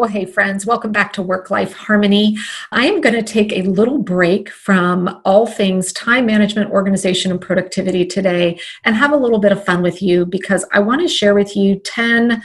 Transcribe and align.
Well, 0.00 0.08
hey, 0.08 0.24
friends, 0.24 0.64
welcome 0.64 0.92
back 0.92 1.12
to 1.12 1.22
Work 1.22 1.50
Life 1.50 1.74
Harmony. 1.74 2.38
I 2.72 2.86
am 2.86 3.02
going 3.02 3.14
to 3.14 3.22
take 3.22 3.52
a 3.52 3.68
little 3.68 3.98
break 3.98 4.48
from 4.48 5.20
all 5.26 5.46
things 5.46 5.92
time 5.92 6.24
management, 6.24 6.70
organization, 6.70 7.30
and 7.30 7.38
productivity 7.38 8.06
today 8.06 8.58
and 8.84 8.96
have 8.96 9.12
a 9.12 9.16
little 9.18 9.40
bit 9.40 9.52
of 9.52 9.62
fun 9.62 9.82
with 9.82 10.00
you 10.00 10.24
because 10.24 10.64
I 10.72 10.78
want 10.80 11.02
to 11.02 11.06
share 11.06 11.34
with 11.34 11.54
you 11.54 11.80
10 11.80 12.42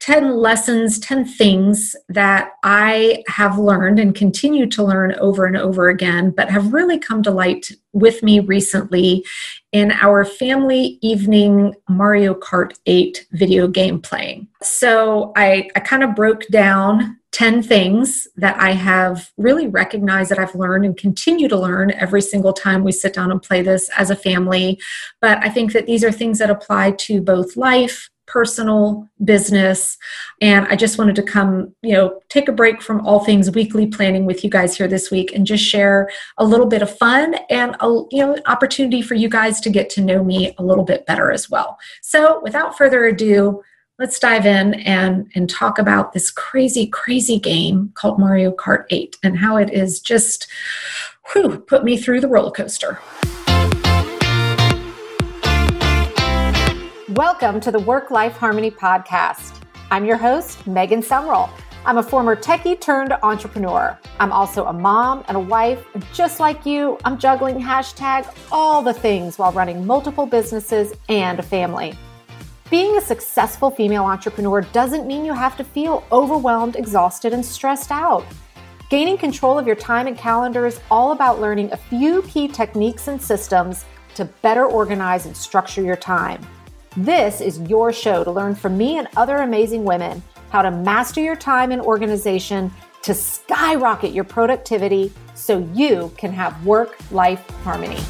10 0.00 0.38
lessons, 0.38 0.98
10 0.98 1.26
things 1.26 1.94
that 2.08 2.52
I 2.64 3.22
have 3.28 3.58
learned 3.58 3.98
and 3.98 4.14
continue 4.14 4.66
to 4.66 4.82
learn 4.82 5.14
over 5.16 5.44
and 5.44 5.58
over 5.58 5.90
again, 5.90 6.30
but 6.30 6.50
have 6.50 6.72
really 6.72 6.98
come 6.98 7.22
to 7.22 7.30
light 7.30 7.70
with 7.92 8.22
me 8.22 8.40
recently 8.40 9.24
in 9.72 9.92
our 9.92 10.24
family 10.24 10.98
evening 11.02 11.74
Mario 11.88 12.34
Kart 12.34 12.78
8 12.86 13.26
video 13.32 13.68
game 13.68 14.00
playing. 14.00 14.48
So 14.62 15.32
I, 15.36 15.68
I 15.76 15.80
kind 15.80 16.02
of 16.02 16.14
broke 16.14 16.46
down 16.48 17.18
10 17.32 17.62
things 17.62 18.26
that 18.36 18.58
I 18.58 18.72
have 18.72 19.30
really 19.36 19.68
recognized 19.68 20.30
that 20.30 20.38
I've 20.38 20.54
learned 20.54 20.84
and 20.84 20.96
continue 20.96 21.48
to 21.48 21.56
learn 21.58 21.92
every 21.92 22.22
single 22.22 22.52
time 22.52 22.82
we 22.82 22.92
sit 22.92 23.14
down 23.14 23.30
and 23.30 23.40
play 23.40 23.62
this 23.62 23.88
as 23.96 24.10
a 24.10 24.16
family. 24.16 24.80
But 25.20 25.38
I 25.38 25.48
think 25.48 25.72
that 25.72 25.86
these 25.86 26.02
are 26.02 26.10
things 26.10 26.38
that 26.38 26.50
apply 26.50 26.92
to 26.92 27.20
both 27.20 27.56
life, 27.56 28.10
personal 28.30 29.08
business. 29.24 29.98
And 30.40 30.66
i 30.68 30.76
just 30.76 30.98
wanted 30.98 31.16
to 31.16 31.22
come 31.22 31.74
you 31.82 31.92
know 31.92 32.20
take 32.28 32.48
a 32.48 32.52
break 32.52 32.80
from 32.80 33.04
all 33.06 33.24
things 33.24 33.50
weekly 33.50 33.86
planning 33.86 34.24
with 34.24 34.44
you 34.44 34.50
guys 34.50 34.76
here 34.76 34.88
this 34.88 35.10
week 35.10 35.32
and 35.34 35.46
just 35.46 35.64
share 35.64 36.08
a 36.38 36.44
little 36.44 36.66
bit 36.66 36.82
of 36.82 36.96
fun 36.96 37.34
and 37.50 37.76
a 37.80 37.86
you 38.10 38.24
know 38.24 38.36
opportunity 38.46 39.02
for 39.02 39.14
you 39.14 39.28
guys 39.28 39.60
to 39.60 39.70
get 39.70 39.90
to 39.90 40.00
know 40.00 40.22
me 40.22 40.54
a 40.58 40.62
little 40.62 40.84
bit 40.84 41.04
better 41.06 41.30
as 41.32 41.50
well. 41.50 41.76
So 42.02 42.40
without 42.42 42.78
further 42.78 43.04
ado 43.04 43.62
let's 43.98 44.18
dive 44.18 44.46
in 44.46 44.74
and 44.74 45.30
and 45.34 45.50
talk 45.50 45.78
about 45.78 46.12
this 46.12 46.30
crazy 46.30 46.86
crazy 46.86 47.38
game 47.38 47.90
called 47.94 48.18
mario 48.18 48.52
kart 48.52 48.84
8 48.90 49.16
and 49.22 49.38
how 49.38 49.56
it 49.56 49.70
is 49.72 50.00
just 50.00 50.46
whew, 51.32 51.58
put 51.58 51.84
me 51.84 51.96
through 51.96 52.20
the 52.20 52.28
roller 52.28 52.52
coaster 52.52 52.98
Welcome 57.14 57.58
to 57.62 57.72
the 57.72 57.78
Work 57.80 58.12
Life 58.12 58.36
Harmony 58.36 58.70
Podcast. 58.70 59.64
I'm 59.90 60.04
your 60.04 60.16
host, 60.16 60.64
Megan 60.64 61.02
Sumrell. 61.02 61.50
I'm 61.84 61.98
a 61.98 62.04
former 62.04 62.36
techie 62.36 62.80
turned 62.80 63.12
entrepreneur. 63.24 63.98
I'm 64.20 64.30
also 64.30 64.66
a 64.66 64.72
mom 64.72 65.24
and 65.26 65.36
a 65.36 65.40
wife. 65.40 65.84
And 65.94 66.06
just 66.14 66.38
like 66.38 66.64
you, 66.64 66.98
I'm 67.04 67.18
juggling 67.18 67.56
hashtag 67.56 68.32
all 68.52 68.80
the 68.80 68.94
things 68.94 69.38
while 69.38 69.50
running 69.50 69.84
multiple 69.84 70.24
businesses 70.24 70.92
and 71.08 71.40
a 71.40 71.42
family. 71.42 71.98
Being 72.70 72.96
a 72.96 73.00
successful 73.00 73.72
female 73.72 74.04
entrepreneur 74.04 74.60
doesn't 74.60 75.08
mean 75.08 75.24
you 75.24 75.34
have 75.34 75.56
to 75.56 75.64
feel 75.64 76.04
overwhelmed, 76.12 76.76
exhausted, 76.76 77.32
and 77.32 77.44
stressed 77.44 77.90
out. 77.90 78.24
Gaining 78.88 79.18
control 79.18 79.58
of 79.58 79.66
your 79.66 79.74
time 79.74 80.06
and 80.06 80.16
calendar 80.16 80.64
is 80.64 80.78
all 80.92 81.10
about 81.10 81.40
learning 81.40 81.72
a 81.72 81.76
few 81.76 82.22
key 82.22 82.46
techniques 82.46 83.08
and 83.08 83.20
systems 83.20 83.84
to 84.14 84.26
better 84.42 84.64
organize 84.64 85.26
and 85.26 85.36
structure 85.36 85.82
your 85.82 85.96
time. 85.96 86.46
This 86.96 87.40
is 87.40 87.60
your 87.70 87.92
show 87.92 88.24
to 88.24 88.32
learn 88.32 88.56
from 88.56 88.76
me 88.76 88.98
and 88.98 89.06
other 89.16 89.36
amazing 89.36 89.84
women 89.84 90.20
how 90.50 90.60
to 90.60 90.72
master 90.72 91.20
your 91.20 91.36
time 91.36 91.70
and 91.70 91.80
organization 91.80 92.72
to 93.02 93.14
skyrocket 93.14 94.12
your 94.12 94.24
productivity 94.24 95.12
so 95.34 95.60
you 95.72 96.12
can 96.16 96.32
have 96.32 96.66
work 96.66 96.98
life 97.12 97.48
harmony. 97.62 98.00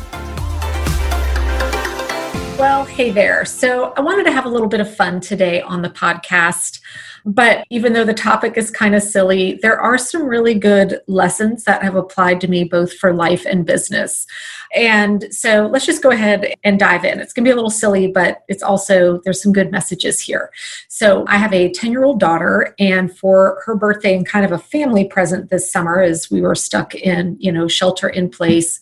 Well, 2.58 2.86
hey 2.86 3.10
there. 3.10 3.44
So, 3.44 3.92
I 3.98 4.00
wanted 4.00 4.24
to 4.24 4.32
have 4.32 4.46
a 4.46 4.48
little 4.48 4.68
bit 4.68 4.80
of 4.80 4.94
fun 4.94 5.20
today 5.20 5.60
on 5.60 5.82
the 5.82 5.90
podcast. 5.90 6.80
But 7.24 7.66
even 7.70 7.92
though 7.92 8.04
the 8.04 8.14
topic 8.14 8.56
is 8.56 8.70
kind 8.70 8.94
of 8.94 9.02
silly, 9.02 9.58
there 9.62 9.78
are 9.78 9.98
some 9.98 10.24
really 10.24 10.54
good 10.54 11.00
lessons 11.06 11.64
that 11.64 11.82
have 11.82 11.96
applied 11.96 12.40
to 12.42 12.48
me 12.48 12.64
both 12.64 12.94
for 12.94 13.12
life 13.12 13.44
and 13.46 13.66
business. 13.66 14.26
And 14.74 15.32
so 15.34 15.66
let's 15.66 15.86
just 15.86 16.02
go 16.02 16.10
ahead 16.10 16.54
and 16.62 16.78
dive 16.78 17.04
in. 17.04 17.18
It's 17.18 17.32
going 17.32 17.44
to 17.44 17.48
be 17.48 17.52
a 17.52 17.56
little 17.56 17.70
silly, 17.70 18.06
but 18.06 18.42
it's 18.48 18.62
also, 18.62 19.20
there's 19.24 19.42
some 19.42 19.52
good 19.52 19.72
messages 19.72 20.20
here. 20.20 20.50
So 20.88 21.24
I 21.26 21.36
have 21.38 21.52
a 21.52 21.72
10 21.72 21.90
year 21.90 22.04
old 22.04 22.20
daughter, 22.20 22.74
and 22.78 23.16
for 23.16 23.62
her 23.66 23.74
birthday 23.74 24.16
and 24.16 24.26
kind 24.26 24.44
of 24.44 24.52
a 24.52 24.58
family 24.58 25.04
present 25.04 25.50
this 25.50 25.70
summer, 25.70 26.00
as 26.00 26.30
we 26.30 26.40
were 26.40 26.54
stuck 26.54 26.94
in, 26.94 27.36
you 27.40 27.50
know, 27.50 27.66
shelter 27.66 28.08
in 28.08 28.28
place, 28.30 28.78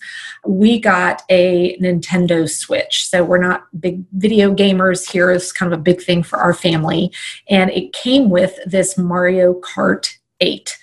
we 0.47 0.78
got 0.78 1.22
a 1.31 1.78
Nintendo 1.78 2.48
Switch. 2.48 3.09
So 3.09 3.25
we're 3.25 3.38
not 3.38 3.66
big 3.81 4.04
video 4.12 4.54
gamers 4.54 5.10
here. 5.10 5.31
It's 5.31 5.53
kind 5.53 5.72
of 5.72 5.78
a 5.78 5.82
big 5.82 6.03
thing 6.03 6.22
for 6.22 6.38
our 6.38 6.53
family. 6.54 7.12
And 7.48 7.71
it 7.71 7.93
came 7.93 8.28
with 8.28 8.59
this 8.66 8.98
Mario 8.98 9.54
Kart 9.60 10.16
8. 10.41 10.77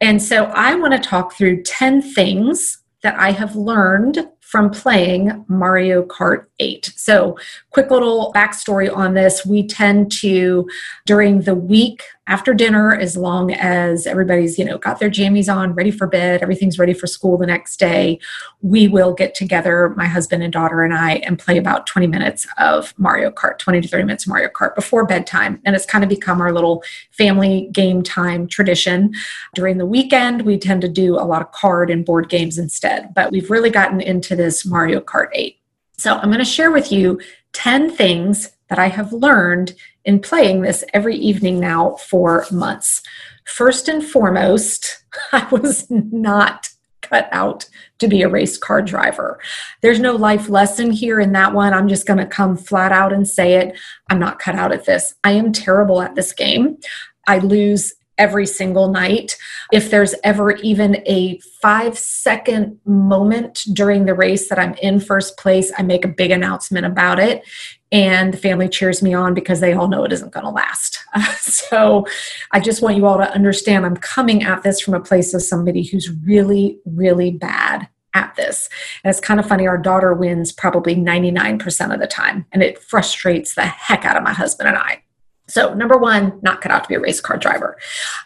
And 0.00 0.22
so 0.22 0.44
I 0.46 0.74
want 0.74 0.92
to 0.94 1.08
talk 1.08 1.34
through 1.34 1.62
10 1.62 2.02
things 2.02 2.78
that 3.02 3.18
I 3.18 3.32
have 3.32 3.56
learned 3.56 4.28
from 4.48 4.70
playing 4.70 5.44
Mario 5.46 6.02
Kart 6.02 6.46
8. 6.58 6.94
So, 6.96 7.36
quick 7.68 7.90
little 7.90 8.32
backstory 8.34 8.90
on 8.90 9.12
this. 9.12 9.44
We 9.44 9.66
tend 9.66 10.10
to, 10.20 10.66
during 11.04 11.42
the 11.42 11.54
week 11.54 12.02
after 12.28 12.52
dinner, 12.52 12.94
as 12.94 13.16
long 13.16 13.52
as 13.52 14.06
everybody's, 14.06 14.58
you 14.58 14.64
know, 14.64 14.76
got 14.76 15.00
their 15.00 15.08
jammies 15.08 15.52
on, 15.52 15.72
ready 15.72 15.90
for 15.90 16.06
bed, 16.06 16.42
everything's 16.42 16.78
ready 16.78 16.92
for 16.92 17.06
school 17.06 17.38
the 17.38 17.46
next 17.46 17.78
day, 17.78 18.20
we 18.60 18.86
will 18.86 19.14
get 19.14 19.34
together, 19.34 19.94
my 19.96 20.04
husband 20.04 20.42
and 20.42 20.52
daughter 20.52 20.82
and 20.82 20.92
I, 20.92 21.14
and 21.24 21.38
play 21.38 21.56
about 21.56 21.86
20 21.86 22.06
minutes 22.06 22.46
of 22.58 22.92
Mario 22.98 23.30
Kart, 23.30 23.58
20 23.58 23.80
to 23.80 23.88
30 23.88 24.04
minutes 24.04 24.24
of 24.24 24.28
Mario 24.28 24.50
Kart 24.50 24.74
before 24.74 25.06
bedtime. 25.06 25.58
And 25.64 25.74
it's 25.74 25.86
kind 25.86 26.04
of 26.04 26.10
become 26.10 26.42
our 26.42 26.52
little 26.52 26.84
family 27.12 27.70
game 27.72 28.02
time 28.02 28.46
tradition. 28.46 29.14
During 29.54 29.78
the 29.78 29.86
weekend, 29.86 30.42
we 30.42 30.58
tend 30.58 30.82
to 30.82 30.88
do 30.88 31.14
a 31.14 31.24
lot 31.24 31.40
of 31.40 31.50
card 31.52 31.88
and 31.88 32.04
board 32.04 32.28
games 32.28 32.58
instead, 32.58 33.14
but 33.14 33.32
we've 33.32 33.50
really 33.50 33.70
gotten 33.70 34.02
into 34.02 34.36
this 34.36 34.66
Mario 34.66 35.00
Kart 35.00 35.28
8. 35.32 35.58
So 35.96 36.14
I'm 36.16 36.28
going 36.28 36.38
to 36.38 36.44
share 36.44 36.70
with 36.70 36.92
you 36.92 37.20
10 37.54 37.90
things 37.90 38.50
that 38.68 38.78
I 38.78 38.88
have 38.88 39.14
learned 39.14 39.74
in 40.08 40.18
playing 40.18 40.62
this 40.62 40.82
every 40.94 41.14
evening 41.16 41.60
now 41.60 41.94
for 41.96 42.46
months. 42.50 43.02
First 43.44 43.88
and 43.88 44.02
foremost, 44.02 45.04
I 45.32 45.46
was 45.50 45.86
not 45.90 46.70
cut 47.02 47.28
out 47.30 47.66
to 47.98 48.08
be 48.08 48.22
a 48.22 48.28
race 48.28 48.56
car 48.56 48.80
driver. 48.80 49.38
There's 49.82 50.00
no 50.00 50.16
life 50.16 50.48
lesson 50.48 50.92
here 50.92 51.20
in 51.20 51.32
that 51.32 51.52
one. 51.52 51.74
I'm 51.74 51.88
just 51.88 52.06
going 52.06 52.18
to 52.18 52.26
come 52.26 52.56
flat 52.56 52.90
out 52.90 53.12
and 53.12 53.28
say 53.28 53.56
it. 53.56 53.78
I'm 54.08 54.18
not 54.18 54.38
cut 54.38 54.54
out 54.54 54.72
at 54.72 54.86
this. 54.86 55.14
I 55.24 55.32
am 55.32 55.52
terrible 55.52 56.00
at 56.00 56.14
this 56.14 56.32
game. 56.32 56.78
I 57.26 57.38
lose 57.40 57.92
every 58.18 58.46
single 58.46 58.88
night. 58.88 59.36
If 59.72 59.90
there's 59.90 60.14
ever 60.24 60.52
even 60.56 60.96
a 61.06 61.38
five 61.62 61.98
second 61.98 62.78
moment 62.84 63.62
during 63.72 64.04
the 64.04 64.14
race 64.14 64.48
that 64.48 64.58
I'm 64.58 64.74
in 64.74 65.00
first 65.00 65.38
place, 65.38 65.72
I 65.78 65.82
make 65.82 66.04
a 66.04 66.08
big 66.08 66.30
announcement 66.30 66.86
about 66.86 67.18
it. 67.18 67.42
And 67.90 68.34
the 68.34 68.38
family 68.38 68.68
cheers 68.68 69.02
me 69.02 69.14
on 69.14 69.32
because 69.32 69.60
they 69.60 69.72
all 69.72 69.88
know 69.88 70.04
it 70.04 70.12
isn't 70.12 70.32
going 70.32 70.44
to 70.44 70.50
last. 70.50 70.98
So 71.68 72.06
I 72.52 72.60
just 72.60 72.82
want 72.82 72.96
you 72.96 73.04
all 73.06 73.18
to 73.18 73.30
understand 73.34 73.84
I'm 73.84 73.96
coming 73.96 74.42
at 74.42 74.62
this 74.62 74.80
from 74.80 74.94
a 74.94 75.00
place 75.00 75.34
of 75.34 75.42
somebody 75.42 75.82
who's 75.82 76.10
really, 76.24 76.78
really 76.86 77.30
bad 77.30 77.88
at 78.14 78.34
this. 78.36 78.68
And 79.04 79.10
it's 79.10 79.20
kind 79.20 79.38
of 79.38 79.46
funny, 79.46 79.66
our 79.66 79.78
daughter 79.78 80.14
wins 80.14 80.52
probably 80.52 80.96
99% 80.96 81.92
of 81.92 82.00
the 82.00 82.06
time, 82.06 82.46
and 82.52 82.62
it 82.62 82.82
frustrates 82.82 83.54
the 83.54 83.66
heck 83.66 84.04
out 84.04 84.16
of 84.16 84.22
my 84.22 84.32
husband 84.32 84.68
and 84.68 84.78
I. 84.78 85.02
So, 85.48 85.72
number 85.72 85.96
one, 85.96 86.38
not 86.42 86.60
cut 86.60 86.70
out 86.70 86.84
to 86.84 86.88
be 86.88 86.94
a 86.94 87.00
race 87.00 87.20
car 87.20 87.38
driver. 87.38 87.78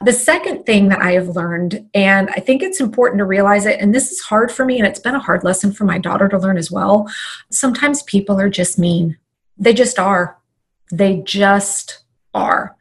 The 0.05 0.13
second 0.13 0.65
thing 0.65 0.89
that 0.89 1.01
I 1.01 1.13
have 1.13 1.29
learned, 1.29 1.89
and 1.95 2.29
I 2.31 2.41
think 2.41 2.63
it's 2.63 2.81
important 2.81 3.19
to 3.21 3.25
realize 3.25 3.65
it, 3.65 3.81
and 3.81 3.95
this 3.95 4.11
is 4.11 4.21
hard 4.21 4.51
for 4.51 4.65
me, 4.65 4.79
and 4.79 4.87
it's 4.87 5.01
been 5.01 5.15
a 5.15 5.21
hard 5.21 5.45
lesson 5.45 5.73
for 5.73 5.85
my 5.85 5.99
daughter 5.99 6.29
to 6.29 6.39
learn 6.39 6.59
as 6.59 6.71
well. 6.71 7.07
Sometimes 7.51 8.03
people 8.03 8.41
are 8.41 8.51
just 8.51 8.79
mean. 8.79 9.17
They 9.57 9.73
just 9.73 9.99
are. 9.99 10.37
They 10.91 11.23
just 11.25 12.03
are. 12.35 12.77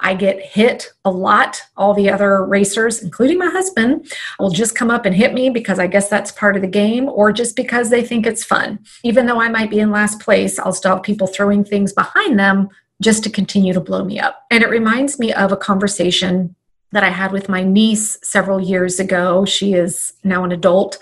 I 0.00 0.14
get 0.14 0.42
hit 0.42 0.92
a 1.04 1.10
lot. 1.10 1.62
All 1.76 1.94
the 1.94 2.10
other 2.10 2.44
racers, 2.44 3.02
including 3.02 3.38
my 3.38 3.48
husband, 3.48 4.12
will 4.38 4.50
just 4.50 4.74
come 4.74 4.90
up 4.90 5.06
and 5.06 5.14
hit 5.14 5.32
me 5.32 5.48
because 5.48 5.78
I 5.78 5.86
guess 5.86 6.08
that's 6.08 6.32
part 6.32 6.56
of 6.56 6.62
the 6.62 6.68
game 6.68 7.08
or 7.08 7.32
just 7.32 7.56
because 7.56 7.88
they 7.88 8.04
think 8.04 8.26
it's 8.26 8.44
fun. 8.44 8.80
Even 9.04 9.26
though 9.26 9.40
I 9.40 9.48
might 9.48 9.70
be 9.70 9.80
in 9.80 9.90
last 9.90 10.20
place, 10.20 10.58
I'll 10.58 10.72
still 10.72 10.96
have 10.96 11.02
people 11.02 11.26
throwing 11.26 11.64
things 11.64 11.92
behind 11.92 12.38
them 12.38 12.68
just 13.02 13.22
to 13.24 13.30
continue 13.30 13.72
to 13.72 13.80
blow 13.80 14.04
me 14.04 14.18
up. 14.18 14.44
And 14.50 14.62
it 14.62 14.70
reminds 14.70 15.18
me 15.18 15.32
of 15.32 15.52
a 15.52 15.56
conversation 15.56 16.54
that 16.92 17.04
I 17.04 17.10
had 17.10 17.32
with 17.32 17.48
my 17.48 17.62
niece 17.62 18.18
several 18.22 18.60
years 18.60 18.98
ago. 18.98 19.44
She 19.44 19.74
is 19.74 20.12
now 20.24 20.44
an 20.44 20.52
adult. 20.52 20.98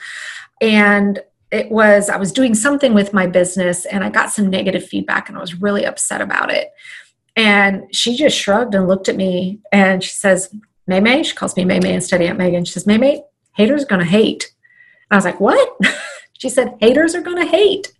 And 0.60 1.20
it 1.50 1.70
was, 1.70 2.08
I 2.08 2.16
was 2.16 2.32
doing 2.32 2.54
something 2.54 2.94
with 2.94 3.12
my 3.12 3.26
business 3.26 3.84
and 3.86 4.02
I 4.02 4.10
got 4.10 4.30
some 4.30 4.50
negative 4.50 4.84
feedback 4.84 5.28
and 5.28 5.38
I 5.38 5.40
was 5.40 5.60
really 5.60 5.84
upset 5.84 6.20
about 6.20 6.50
it. 6.50 6.70
And 7.36 7.84
she 7.94 8.16
just 8.16 8.36
shrugged 8.36 8.74
and 8.74 8.88
looked 8.88 9.08
at 9.08 9.16
me 9.16 9.60
and 9.70 10.02
she 10.02 10.14
says, 10.14 10.54
May 10.86 11.00
May, 11.00 11.22
she 11.22 11.34
calls 11.34 11.56
me 11.56 11.64
May 11.64 11.80
May 11.80 11.94
instead 11.94 12.20
of 12.20 12.28
Aunt 12.28 12.38
Megan. 12.38 12.64
She 12.64 12.72
says, 12.72 12.86
May 12.86 12.98
May, 12.98 13.22
haters 13.54 13.84
are 13.84 13.86
gonna 13.86 14.04
hate. 14.04 14.52
And 15.10 15.16
I 15.16 15.16
was 15.16 15.24
like, 15.24 15.40
What? 15.40 15.76
she 16.38 16.48
said, 16.48 16.76
Haters 16.80 17.14
are 17.14 17.22
gonna 17.22 17.46
hate. 17.46 17.92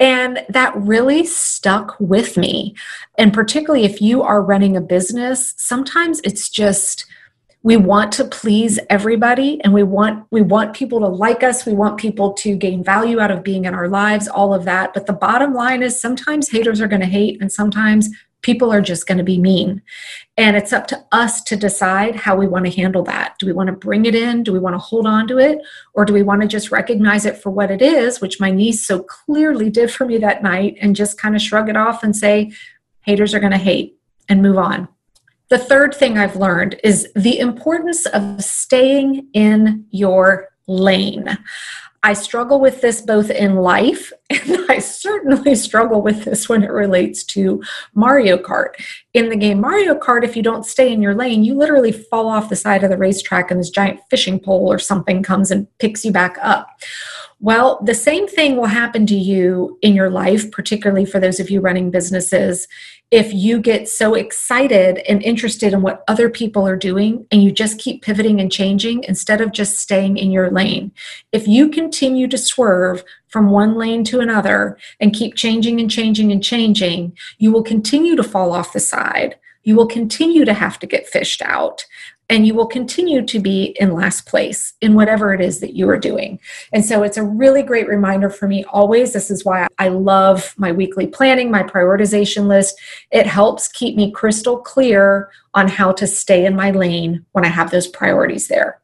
And 0.00 0.44
that 0.48 0.76
really 0.76 1.26
stuck 1.26 1.96
with 1.98 2.36
me. 2.36 2.74
And 3.16 3.32
particularly 3.32 3.84
if 3.84 4.00
you 4.00 4.22
are 4.22 4.42
running 4.42 4.76
a 4.76 4.80
business, 4.80 5.54
sometimes 5.56 6.20
it's 6.22 6.48
just 6.48 7.06
we 7.64 7.76
want 7.76 8.12
to 8.12 8.24
please 8.24 8.78
everybody 8.88 9.60
and 9.62 9.74
we 9.74 9.82
want 9.82 10.24
we 10.30 10.42
want 10.42 10.74
people 10.76 11.00
to 11.00 11.08
like 11.08 11.42
us 11.42 11.66
we 11.66 11.72
want 11.72 11.98
people 11.98 12.32
to 12.32 12.56
gain 12.56 12.84
value 12.84 13.18
out 13.18 13.32
of 13.32 13.42
being 13.42 13.64
in 13.64 13.74
our 13.74 13.88
lives 13.88 14.28
all 14.28 14.54
of 14.54 14.64
that 14.64 14.94
but 14.94 15.06
the 15.06 15.12
bottom 15.12 15.52
line 15.52 15.82
is 15.82 16.00
sometimes 16.00 16.48
haters 16.48 16.80
are 16.80 16.86
going 16.86 17.00
to 17.00 17.06
hate 17.06 17.40
and 17.40 17.52
sometimes 17.52 18.08
people 18.42 18.72
are 18.72 18.80
just 18.80 19.06
going 19.06 19.18
to 19.18 19.24
be 19.24 19.38
mean. 19.38 19.82
And 20.36 20.56
it's 20.56 20.72
up 20.72 20.86
to 20.88 21.04
us 21.10 21.42
to 21.44 21.56
decide 21.56 22.14
how 22.14 22.36
we 22.36 22.46
want 22.46 22.66
to 22.66 22.70
handle 22.70 23.02
that. 23.04 23.34
Do 23.38 23.46
we 23.46 23.52
want 23.52 23.66
to 23.66 23.72
bring 23.72 24.06
it 24.06 24.14
in? 24.14 24.42
Do 24.42 24.52
we 24.52 24.58
want 24.58 24.74
to 24.74 24.78
hold 24.78 25.06
on 25.06 25.26
to 25.28 25.38
it? 25.38 25.58
Or 25.94 26.04
do 26.04 26.12
we 26.12 26.22
want 26.22 26.42
to 26.42 26.48
just 26.48 26.70
recognize 26.70 27.26
it 27.26 27.36
for 27.36 27.50
what 27.50 27.70
it 27.70 27.82
is 27.82 28.20
which 28.20 28.40
my 28.40 28.50
niece 28.50 28.86
so 28.86 29.02
clearly 29.02 29.70
did 29.70 29.90
for 29.90 30.04
me 30.04 30.18
that 30.18 30.42
night 30.42 30.76
and 30.80 30.96
just 30.96 31.18
kind 31.18 31.34
of 31.34 31.42
shrug 31.42 31.68
it 31.68 31.76
off 31.76 32.02
and 32.02 32.14
say 32.14 32.52
haters 33.02 33.34
are 33.34 33.40
going 33.40 33.52
to 33.52 33.58
hate 33.58 33.96
and 34.28 34.42
move 34.42 34.58
on. 34.58 34.88
The 35.48 35.58
third 35.58 35.94
thing 35.94 36.18
I've 36.18 36.36
learned 36.36 36.78
is 36.84 37.10
the 37.16 37.38
importance 37.38 38.04
of 38.06 38.44
staying 38.44 39.28
in 39.32 39.86
your 39.90 40.47
lane. 40.68 41.38
I 42.04 42.12
struggle 42.12 42.60
with 42.60 42.80
this 42.80 43.00
both 43.00 43.28
in 43.28 43.56
life, 43.56 44.12
and 44.30 44.64
I 44.68 44.78
certainly 44.78 45.56
struggle 45.56 46.00
with 46.00 46.24
this 46.24 46.48
when 46.48 46.62
it 46.62 46.70
relates 46.70 47.24
to 47.24 47.62
Mario 47.94 48.36
Kart. 48.36 48.74
In 49.14 49.30
the 49.30 49.36
game 49.36 49.60
Mario 49.60 49.98
Kart, 49.98 50.22
if 50.22 50.36
you 50.36 50.42
don't 50.42 50.64
stay 50.64 50.92
in 50.92 51.02
your 51.02 51.14
lane, 51.14 51.42
you 51.42 51.54
literally 51.54 51.90
fall 51.90 52.28
off 52.28 52.50
the 52.50 52.56
side 52.56 52.84
of 52.84 52.90
the 52.90 52.96
racetrack, 52.96 53.50
and 53.50 53.58
this 53.58 53.70
giant 53.70 54.00
fishing 54.10 54.38
pole 54.38 54.72
or 54.72 54.78
something 54.78 55.22
comes 55.22 55.50
and 55.50 55.66
picks 55.78 56.04
you 56.04 56.12
back 56.12 56.38
up. 56.40 56.68
Well, 57.40 57.80
the 57.84 57.94
same 57.94 58.26
thing 58.26 58.56
will 58.56 58.66
happen 58.66 59.06
to 59.06 59.14
you 59.14 59.78
in 59.80 59.94
your 59.94 60.10
life, 60.10 60.50
particularly 60.50 61.04
for 61.04 61.20
those 61.20 61.38
of 61.38 61.50
you 61.50 61.60
running 61.60 61.90
businesses. 61.90 62.66
If 63.12 63.32
you 63.32 63.60
get 63.60 63.88
so 63.88 64.14
excited 64.14 64.98
and 65.08 65.22
interested 65.22 65.72
in 65.72 65.80
what 65.80 66.02
other 66.08 66.28
people 66.28 66.66
are 66.66 66.76
doing 66.76 67.26
and 67.30 67.42
you 67.42 67.52
just 67.52 67.78
keep 67.78 68.02
pivoting 68.02 68.40
and 68.40 68.50
changing 68.50 69.04
instead 69.04 69.40
of 69.40 69.52
just 69.52 69.76
staying 69.76 70.16
in 70.18 70.32
your 70.32 70.50
lane. 70.50 70.90
If 71.30 71.46
you 71.46 71.70
continue 71.70 72.26
to 72.26 72.36
swerve 72.36 73.04
from 73.28 73.50
one 73.50 73.76
lane 73.76 74.02
to 74.04 74.18
another 74.18 74.76
and 74.98 75.14
keep 75.14 75.36
changing 75.36 75.80
and 75.80 75.90
changing 75.90 76.32
and 76.32 76.42
changing, 76.42 77.16
you 77.38 77.52
will 77.52 77.62
continue 77.62 78.16
to 78.16 78.24
fall 78.24 78.52
off 78.52 78.72
the 78.72 78.80
side. 78.80 79.36
You 79.62 79.76
will 79.76 79.86
continue 79.86 80.44
to 80.44 80.54
have 80.54 80.78
to 80.80 80.86
get 80.86 81.06
fished 81.06 81.42
out 81.42 81.86
and 82.28 82.46
you 82.46 82.54
will 82.54 82.66
continue 82.66 83.24
to 83.24 83.38
be 83.38 83.76
in 83.80 83.94
last 83.94 84.26
place 84.26 84.74
in 84.80 84.94
whatever 84.94 85.32
it 85.32 85.40
is 85.40 85.60
that 85.60 85.74
you 85.74 85.88
are 85.88 85.98
doing. 85.98 86.38
And 86.72 86.84
so 86.84 87.02
it's 87.02 87.16
a 87.16 87.22
really 87.22 87.62
great 87.62 87.88
reminder 87.88 88.28
for 88.28 88.46
me 88.46 88.64
always. 88.64 89.12
This 89.12 89.30
is 89.30 89.44
why 89.44 89.66
I 89.78 89.88
love 89.88 90.54
my 90.58 90.70
weekly 90.72 91.06
planning, 91.06 91.50
my 91.50 91.62
prioritization 91.62 92.46
list. 92.46 92.78
It 93.10 93.26
helps 93.26 93.68
keep 93.68 93.96
me 93.96 94.12
crystal 94.12 94.58
clear 94.58 95.30
on 95.54 95.68
how 95.68 95.92
to 95.92 96.06
stay 96.06 96.44
in 96.44 96.54
my 96.54 96.70
lane 96.70 97.24
when 97.32 97.44
I 97.44 97.48
have 97.48 97.70
those 97.70 97.86
priorities 97.86 98.48
there. 98.48 98.80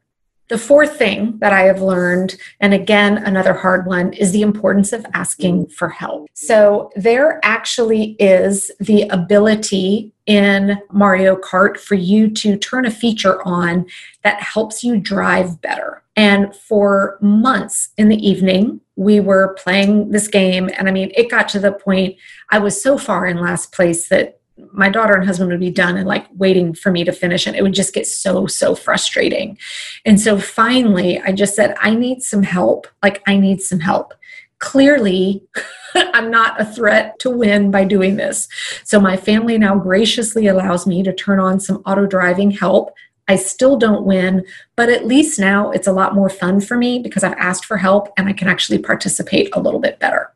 The 0.47 0.57
fourth 0.59 0.97
thing 0.97 1.39
that 1.39 1.53
I 1.53 1.61
have 1.61 1.81
learned, 1.81 2.35
and 2.59 2.73
again, 2.73 3.17
another 3.17 3.53
hard 3.53 3.87
one, 3.87 4.13
is 4.13 4.31
the 4.31 4.43
importance 4.43 4.93
of 4.93 5.05
asking 5.13 5.67
for 5.67 5.89
help. 5.89 6.27
So, 6.33 6.91
there 6.95 7.39
actually 7.43 8.15
is 8.19 8.69
the 8.79 9.03
ability 9.09 10.13
in 10.27 10.79
Mario 10.91 11.35
Kart 11.35 11.79
for 11.79 11.95
you 11.95 12.29
to 12.29 12.57
turn 12.57 12.85
a 12.85 12.91
feature 12.91 13.41
on 13.43 13.85
that 14.23 14.41
helps 14.41 14.83
you 14.83 14.97
drive 14.99 15.61
better. 15.61 16.03
And 16.15 16.55
for 16.55 17.17
months 17.21 17.89
in 17.97 18.09
the 18.09 18.27
evening, 18.27 18.81
we 18.95 19.19
were 19.19 19.55
playing 19.55 20.11
this 20.11 20.27
game. 20.27 20.69
And 20.77 20.87
I 20.87 20.91
mean, 20.91 21.11
it 21.15 21.29
got 21.29 21.49
to 21.49 21.59
the 21.59 21.73
point 21.73 22.17
I 22.49 22.59
was 22.59 22.81
so 22.81 22.97
far 22.97 23.25
in 23.25 23.41
last 23.41 23.73
place 23.73 24.07
that 24.09 24.39
my 24.71 24.89
daughter 24.89 25.13
and 25.13 25.25
husband 25.25 25.51
would 25.51 25.59
be 25.59 25.71
done 25.71 25.97
and 25.97 26.07
like 26.07 26.25
waiting 26.35 26.73
for 26.73 26.91
me 26.91 27.03
to 27.03 27.11
finish 27.11 27.45
and 27.45 27.55
it 27.55 27.61
would 27.61 27.73
just 27.73 27.93
get 27.93 28.07
so 28.07 28.47
so 28.47 28.75
frustrating. 28.75 29.57
And 30.05 30.19
so 30.19 30.39
finally 30.39 31.19
i 31.19 31.31
just 31.31 31.55
said 31.55 31.75
i 31.81 31.93
need 31.93 32.21
some 32.21 32.43
help. 32.43 32.87
Like 33.03 33.21
i 33.27 33.37
need 33.37 33.61
some 33.61 33.79
help. 33.79 34.13
Clearly 34.59 35.43
i'm 35.95 36.31
not 36.31 36.59
a 36.59 36.65
threat 36.65 37.19
to 37.19 37.29
win 37.29 37.69
by 37.69 37.83
doing 37.83 38.15
this. 38.15 38.47
So 38.83 38.99
my 38.99 39.17
family 39.17 39.57
now 39.57 39.75
graciously 39.75 40.47
allows 40.47 40.87
me 40.87 41.03
to 41.03 41.13
turn 41.13 41.39
on 41.39 41.59
some 41.59 41.81
auto 41.85 42.05
driving 42.05 42.51
help. 42.51 42.93
I 43.27 43.37
still 43.37 43.75
don't 43.75 44.05
win, 44.05 44.45
but 44.75 44.89
at 44.89 45.07
least 45.07 45.39
now 45.39 45.71
it's 45.71 45.87
a 45.87 45.91
lot 45.91 46.13
more 46.13 46.29
fun 46.29 46.61
for 46.61 46.77
me 46.77 46.99
because 46.99 47.23
I've 47.23 47.37
asked 47.37 47.65
for 47.65 47.77
help 47.77 48.09
and 48.17 48.29
I 48.29 48.33
can 48.33 48.47
actually 48.47 48.77
participate 48.77 49.49
a 49.53 49.59
little 49.59 49.79
bit 49.79 49.99
better. 49.99 50.31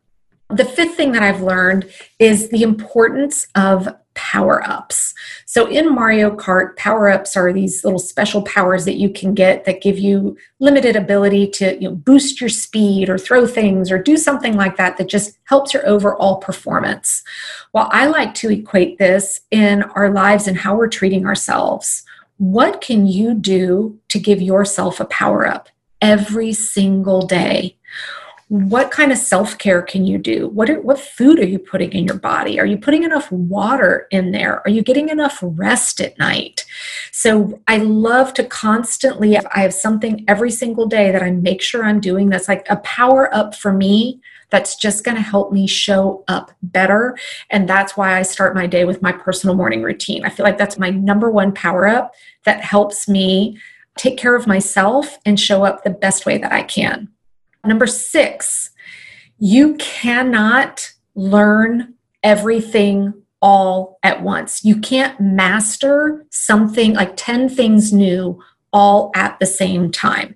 The 0.50 0.66
fifth 0.66 0.96
thing 0.96 1.12
that 1.12 1.22
I've 1.22 1.44
learned 1.44 1.88
is 2.18 2.50
the 2.50 2.64
importance 2.64 3.46
of 3.54 3.88
power 4.20 4.62
ups. 4.68 5.14
So 5.46 5.66
in 5.68 5.96
Mario 5.96 6.36
Kart, 6.36 6.76
power 6.76 7.10
ups 7.10 7.38
are 7.38 7.54
these 7.54 7.86
little 7.86 8.00
special 8.00 8.42
powers 8.42 8.84
that 8.84 8.98
you 8.98 9.10
can 9.10 9.34
get 9.34 9.64
that 9.64 9.82
give 9.82 9.98
you 9.98 10.38
limited 10.60 10.98
ability 10.98 11.48
to 11.52 11.82
you 11.82 11.90
know, 11.90 11.96
boost 11.96 12.42
your 12.42 12.50
speed 12.50 13.08
or 13.08 13.18
throw 13.18 13.48
things 13.48 13.90
or 13.90 13.98
do 13.98 14.18
something 14.18 14.56
like 14.56 14.76
that 14.76 14.98
that 14.98 15.08
just 15.08 15.38
helps 15.46 15.74
your 15.74 15.88
overall 15.88 16.36
performance. 16.36 17.24
Well, 17.72 17.88
I 17.94 18.08
like 18.08 18.34
to 18.36 18.52
equate 18.52 18.98
this 18.98 19.40
in 19.52 19.84
our 19.84 20.12
lives 20.12 20.48
and 20.48 20.58
how 20.58 20.76
we're 20.76 20.90
treating 20.90 21.26
ourselves. 21.26 22.04
What 22.36 22.82
can 22.82 23.08
you 23.08 23.34
do 23.34 24.00
to 24.10 24.20
give 24.20 24.42
yourself 24.42 25.00
a 25.00 25.06
power 25.06 25.48
up 25.48 25.70
every 26.02 26.52
single 26.52 27.22
day? 27.22 27.78
What 28.50 28.90
kind 28.90 29.12
of 29.12 29.18
self-care 29.18 29.84
can 29.84 30.06
you 30.06 30.18
do? 30.18 30.50
What 30.50 30.72
are, 30.72 30.82
what 30.82 31.00
food 31.00 31.40
are 31.40 31.46
you 31.46 31.60
putting 31.60 31.92
in 31.92 32.06
your 32.06 32.18
body? 32.18 32.60
Are 32.60 32.66
you 32.66 32.78
putting 32.78 33.04
enough 33.04 33.32
water 33.32 34.08
in 34.10 34.32
there? 34.32 34.62
Are 34.66 34.72
you 34.72 34.82
getting 34.82 35.10
enough 35.10 35.38
rest 35.42 36.02
at 36.02 36.18
night? 36.18 36.66
So 37.12 37.62
i 37.68 37.78
love 37.78 38.34
to 38.34 38.44
constantly 38.44 39.38
i 39.38 39.60
have 39.60 39.74
something 39.74 40.24
every 40.28 40.52
single 40.52 40.88
day 40.88 41.12
that 41.12 41.22
i 41.22 41.32
make 41.32 41.62
sure 41.62 41.84
i'm 41.84 42.00
doing 42.00 42.30
that's 42.30 42.48
like 42.48 42.66
a 42.70 42.78
power 42.78 43.34
up 43.36 43.56
for 43.56 43.74
me 43.74 44.20
that's 44.50 44.76
just 44.76 45.04
going 45.04 45.16
to 45.16 45.22
help 45.22 45.52
me 45.52 45.68
show 45.68 46.24
up 46.28 46.52
better. 46.64 47.16
And 47.52 47.70
that's 47.70 47.96
why 47.96 48.18
i 48.18 48.24
start 48.24 48.56
my 48.56 48.66
day 48.66 48.84
with 48.86 49.02
my 49.02 49.12
personal 49.12 49.56
morning 49.56 49.84
routine. 49.84 50.26
I 50.26 50.30
feel 50.30 50.44
like 50.44 50.58
that's 50.58 50.80
my 50.80 50.90
number 50.90 51.30
one 51.30 51.54
power 51.54 51.88
up 51.88 52.14
that 52.46 52.62
helps 52.64 53.08
me 53.08 53.60
take 53.96 54.18
care 54.18 54.36
of 54.36 54.48
myself 54.48 55.20
and 55.26 55.40
show 55.40 55.64
up 55.66 55.84
the 55.84 55.90
best 55.90 56.26
way 56.26 56.38
that 56.38 56.52
i 56.52 56.64
can 56.64 57.10
Number 57.66 57.88
six, 57.88 58.72
you 59.38 59.76
cannot 59.76 60.92
learn 61.16 61.96
everything 62.24 63.14
all 63.42 64.00
at 64.04 64.22
once. 64.22 64.64
You 64.64 64.80
can't 64.80 65.20
master 65.20 66.26
something 66.30 66.94
like 66.94 67.14
10 67.16 67.50
things 67.50 67.94
new 67.94 68.42
all 68.72 69.12
at 69.16 69.40
the 69.40 69.46
same 69.46 69.92
time. 69.92 70.36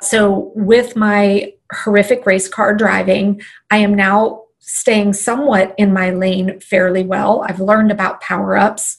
So, 0.00 0.52
with 0.54 0.96
my 0.96 1.52
horrific 1.72 2.26
race 2.26 2.48
car 2.48 2.74
driving, 2.74 3.40
I 3.70 3.78
am 3.78 3.94
now 3.94 4.44
staying 4.60 5.12
somewhat 5.14 5.74
in 5.78 5.92
my 5.92 6.10
lane 6.10 6.60
fairly 6.60 7.02
well. 7.02 7.42
I've 7.48 7.60
learned 7.60 7.90
about 7.90 8.20
power 8.20 8.56
ups, 8.56 8.96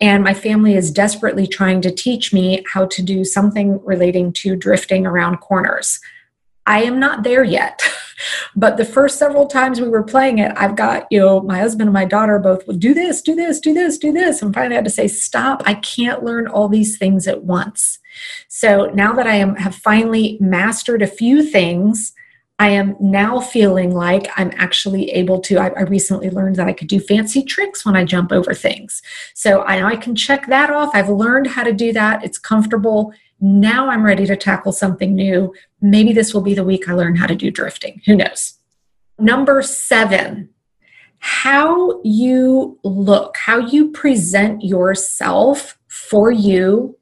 and 0.00 0.24
my 0.24 0.32
family 0.32 0.74
is 0.74 0.90
desperately 0.90 1.46
trying 1.46 1.82
to 1.82 1.90
teach 1.90 2.32
me 2.32 2.64
how 2.72 2.86
to 2.86 3.02
do 3.02 3.24
something 3.24 3.80
relating 3.84 4.32
to 4.34 4.56
drifting 4.56 5.06
around 5.06 5.38
corners. 5.38 6.00
I 6.70 6.84
am 6.84 7.00
not 7.00 7.24
there 7.24 7.42
yet. 7.42 7.82
but 8.56 8.76
the 8.76 8.84
first 8.84 9.18
several 9.18 9.48
times 9.48 9.80
we 9.80 9.88
were 9.88 10.04
playing 10.04 10.38
it, 10.38 10.52
I've 10.56 10.76
got, 10.76 11.08
you 11.10 11.18
know, 11.18 11.40
my 11.40 11.58
husband 11.58 11.88
and 11.88 11.92
my 11.92 12.04
daughter 12.04 12.38
both 12.38 12.64
would 12.68 12.78
do 12.78 12.94
this, 12.94 13.20
do 13.20 13.34
this, 13.34 13.58
do 13.58 13.74
this, 13.74 13.98
do 13.98 14.12
this. 14.12 14.40
And 14.40 14.54
finally 14.54 14.76
I 14.76 14.78
had 14.78 14.84
to 14.84 14.90
say, 14.90 15.08
stop, 15.08 15.64
I 15.66 15.74
can't 15.74 16.22
learn 16.22 16.46
all 16.46 16.68
these 16.68 16.96
things 16.96 17.26
at 17.26 17.42
once. 17.42 17.98
So 18.46 18.86
now 18.94 19.12
that 19.14 19.26
I 19.26 19.34
am 19.34 19.56
have 19.56 19.74
finally 19.74 20.38
mastered 20.40 21.02
a 21.02 21.08
few 21.08 21.42
things, 21.42 22.12
I 22.60 22.68
am 22.68 22.94
now 23.00 23.40
feeling 23.40 23.92
like 23.92 24.28
I'm 24.36 24.52
actually 24.54 25.10
able 25.10 25.40
to. 25.40 25.58
I, 25.58 25.68
I, 25.68 25.82
recently 25.82 26.28
learned 26.28 26.56
that 26.56 26.68
I 26.68 26.74
could 26.74 26.88
do 26.88 27.00
fancy 27.00 27.42
tricks 27.42 27.86
when 27.86 27.96
I 27.96 28.04
jump 28.04 28.32
over 28.32 28.52
things. 28.52 29.00
So 29.34 29.62
I, 29.62 29.92
I 29.92 29.96
can 29.96 30.14
check 30.14 30.46
that 30.48 30.70
off. 30.70 30.90
I've 30.92 31.08
learned 31.08 31.46
how 31.46 31.62
to 31.62 31.72
do 31.72 31.90
that. 31.94 32.22
It's 32.22 32.38
comfortable 32.38 33.14
now 33.40 33.88
I'm 33.88 34.04
ready 34.04 34.26
to 34.26 34.36
tackle 34.36 34.72
something 34.72 35.14
new. 35.14 35.54
Maybe 35.80 36.12
this 36.12 36.34
will 36.34 36.42
be 36.42 36.54
the 36.54 36.64
week 36.64 36.88
I 36.88 36.92
learn 36.92 37.16
how 37.16 37.26
to 37.26 37.34
do 37.34 37.50
drifting. 37.50 38.02
Who 38.06 38.16
knows? 38.16 38.58
Number 39.18 39.62
seven, 39.62 40.50
how 41.18 42.00
you 42.02 42.78
look, 42.82 43.36
how 43.36 43.58
you 43.58 43.90
present 43.90 44.64
yourself 44.64 45.78
for 45.88 46.30
you 46.30 46.96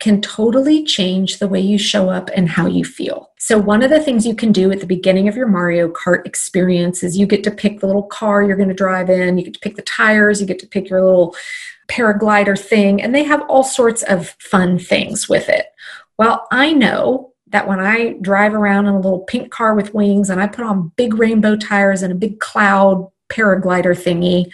can 0.00 0.20
totally 0.20 0.84
change 0.84 1.38
the 1.38 1.48
way 1.48 1.60
you 1.60 1.78
show 1.78 2.10
up 2.10 2.28
and 2.34 2.48
how 2.48 2.66
you 2.66 2.84
feel. 2.84 3.30
So, 3.38 3.56
one 3.56 3.82
of 3.82 3.90
the 3.90 4.00
things 4.00 4.26
you 4.26 4.34
can 4.34 4.52
do 4.52 4.70
at 4.70 4.80
the 4.80 4.86
beginning 4.86 5.28
of 5.28 5.36
your 5.36 5.46
Mario 5.46 5.88
Kart 5.88 6.26
experience 6.26 7.02
is 7.02 7.16
you 7.16 7.26
get 7.26 7.44
to 7.44 7.50
pick 7.50 7.80
the 7.80 7.86
little 7.86 8.02
car 8.02 8.42
you're 8.42 8.56
going 8.56 8.68
to 8.68 8.74
drive 8.74 9.08
in, 9.08 9.38
you 9.38 9.44
get 9.44 9.54
to 9.54 9.60
pick 9.60 9.76
the 9.76 9.82
tires, 9.82 10.40
you 10.40 10.46
get 10.46 10.58
to 10.58 10.66
pick 10.66 10.90
your 10.90 11.02
little 11.02 11.34
paraglider 11.88 12.58
thing, 12.58 13.02
and 13.02 13.14
they 13.14 13.24
have 13.24 13.42
all 13.48 13.64
sorts 13.64 14.02
of 14.02 14.30
fun 14.40 14.78
things 14.78 15.28
with 15.28 15.48
it. 15.48 15.66
Well, 16.18 16.46
I 16.50 16.72
know 16.72 17.32
that 17.48 17.68
when 17.68 17.80
I 17.80 18.14
drive 18.20 18.54
around 18.54 18.86
in 18.86 18.94
a 18.94 19.00
little 19.00 19.20
pink 19.20 19.50
car 19.50 19.74
with 19.74 19.94
wings 19.94 20.30
and 20.30 20.40
I 20.40 20.46
put 20.46 20.64
on 20.64 20.92
big 20.96 21.14
rainbow 21.14 21.56
tires 21.56 22.02
and 22.02 22.12
a 22.12 22.16
big 22.16 22.40
cloud 22.40 23.10
paraglider 23.28 23.94
thingy, 23.94 24.50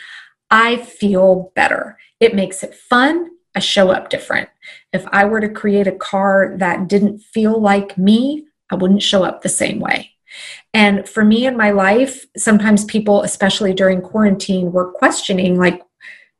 I 0.50 0.76
feel 0.78 1.52
better. 1.54 1.96
It 2.18 2.34
makes 2.34 2.62
it 2.62 2.74
fun, 2.74 3.30
I 3.54 3.60
show 3.60 3.90
up 3.90 4.10
different. 4.10 4.48
If 4.92 5.06
I 5.08 5.24
were 5.24 5.40
to 5.40 5.48
create 5.48 5.86
a 5.86 5.92
car 5.92 6.54
that 6.58 6.88
didn't 6.88 7.20
feel 7.20 7.60
like 7.60 7.96
me, 7.96 8.46
I 8.70 8.74
wouldn't 8.74 9.02
show 9.02 9.22
up 9.24 9.42
the 9.42 9.48
same 9.48 9.80
way. 9.80 10.10
And 10.72 11.08
for 11.08 11.24
me 11.24 11.46
in 11.46 11.56
my 11.56 11.70
life, 11.70 12.26
sometimes 12.36 12.84
people, 12.84 13.22
especially 13.22 13.74
during 13.74 14.00
quarantine, 14.00 14.72
were 14.72 14.92
questioning, 14.92 15.58
like, 15.58 15.82